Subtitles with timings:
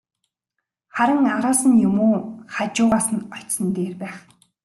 [0.95, 2.17] Харин араас нь юм уу,
[2.53, 4.17] хажуугаас нь очсон нь дээр байх.